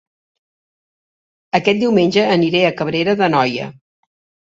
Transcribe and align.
Aquest 1.61 1.83
diumenge 1.85 2.25
aniré 2.39 2.65
a 2.65 2.75
Cabrera 2.83 3.19
d'Anoia 3.25 3.73